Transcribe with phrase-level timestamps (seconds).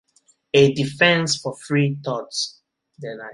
[0.55, 2.59] A defense for free thoughts.